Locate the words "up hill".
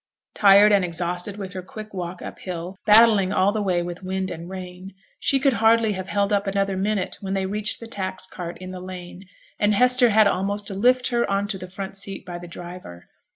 2.23-2.75